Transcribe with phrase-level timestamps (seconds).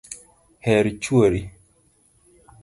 [0.65, 1.41] Her chuori